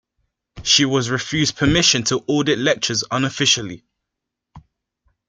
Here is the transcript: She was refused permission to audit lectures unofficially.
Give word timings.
She 0.63 0.83
was 0.83 1.11
refused 1.11 1.57
permission 1.57 2.03
to 2.05 2.23
audit 2.25 2.57
lectures 2.57 3.03
unofficially. 3.11 3.83